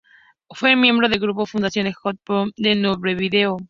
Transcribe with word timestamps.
Fue 0.49 0.75
miembro 0.75 1.09
del 1.09 1.19
grupo 1.19 1.45
fundacional 1.45 1.91
del 1.91 1.93
Hot 2.01 2.17
Club 2.25 2.53
de 2.57 2.75
Montevideo. 2.75 3.59